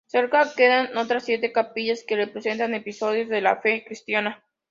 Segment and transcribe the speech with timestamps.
[0.07, 4.43] Cerca quedan otras siete capillas que representan episodios de la fe cristiana.